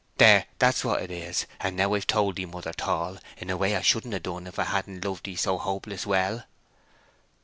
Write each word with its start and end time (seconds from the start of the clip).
There, 0.17 0.47
that's 0.57 0.83
what 0.83 1.07
'tis, 1.07 1.45
and 1.59 1.77
now 1.77 1.93
I've 1.93 2.07
told 2.07 2.39
'ee, 2.39 2.47
Mother 2.47 2.73
Tall, 2.73 3.19
in 3.37 3.51
a 3.51 3.55
way 3.55 3.75
I 3.75 3.81
shouldn't 3.83 4.15
ha' 4.15 4.19
done 4.23 4.47
if 4.47 4.57
I 4.57 4.63
hadn't 4.63 5.05
loved 5.05 5.27
'ee 5.27 5.35
so 5.35 5.59
hopeless 5.59 6.07
well." 6.07 6.43